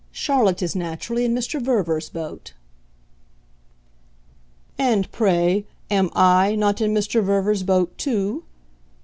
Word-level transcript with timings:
Charlotte 0.11 0.63
is 0.63 0.75
naturally 0.75 1.25
in 1.25 1.35
Mr. 1.35 1.61
Verver's 1.61 2.09
boat." 2.09 2.53
"And, 4.79 5.11
pray, 5.11 5.67
am 5.91 6.09
I 6.15 6.55
not 6.55 6.81
in 6.81 6.91
Mr. 6.91 7.21
Verver's 7.23 7.61
boat 7.61 7.95
too? 7.99 8.43